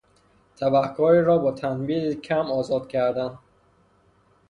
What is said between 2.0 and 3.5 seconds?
کم آزاد کردن